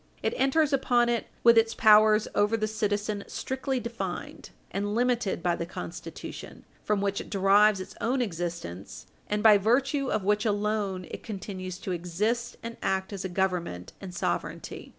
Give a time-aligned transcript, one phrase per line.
[0.23, 5.55] It enters upon it with its powers over the citizen strictly defined, and limited by
[5.55, 11.05] the Constitution, from which it derives its own existence and by virtue of which alone
[11.11, 14.89] it continues to exist and act as a Government and sovereignty.